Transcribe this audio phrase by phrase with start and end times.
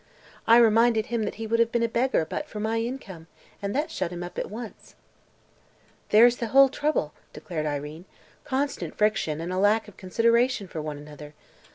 [0.47, 3.27] I reminded him he would have been a beggar, but for my income,
[3.61, 4.95] and that shut him up at once."
[6.09, 8.05] "There's the whole trouble," declared Irene.
[8.43, 11.35] "Constant friction and a lack of consideration for one another.